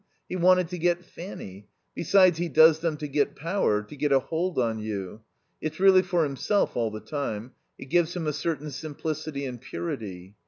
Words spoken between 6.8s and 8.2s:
the time. It gives